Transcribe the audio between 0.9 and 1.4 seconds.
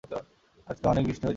অনেক বৃষ্টি হইতাছে।